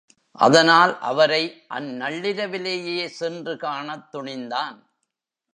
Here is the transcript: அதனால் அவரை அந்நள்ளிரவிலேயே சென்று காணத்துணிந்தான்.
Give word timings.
அதனால் 0.39 0.99
அவரை 0.99 1.63
அந்நள்ளிரவிலேயே 1.69 3.05
சென்று 3.05 3.55
காணத்துணிந்தான். 3.55 4.77